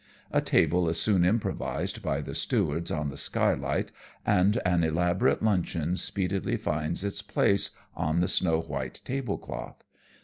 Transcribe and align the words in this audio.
A 0.31 0.41
table 0.41 0.89
is 0.89 0.99
soon 0.99 1.23
improvised 1.23 2.01
by 2.01 2.21
the 2.21 2.33
stewards 2.33 2.89
on 2.89 3.09
the 3.09 3.17
skylight, 3.17 3.91
and 4.25 4.59
an 4.65 4.83
elaborate 4.83 5.43
luncheon 5.43 5.95
speedily 5.95 6.57
finds 6.57 7.03
its 7.03 7.21
place 7.21 7.69
on 7.95 8.19
the 8.19 8.27
snow 8.27 8.61
white 8.61 9.01
tablecloth. 9.05 9.83